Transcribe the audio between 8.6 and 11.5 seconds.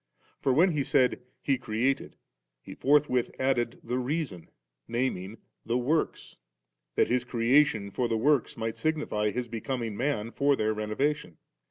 signify His becoming man for their renovation.